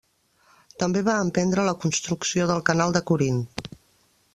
[0.83, 3.43] També va emprendre la construcció del Canal de Corint.